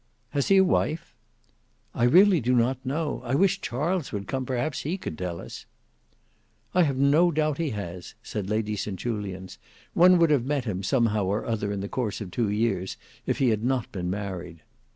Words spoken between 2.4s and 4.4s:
do not know. I wish Charles would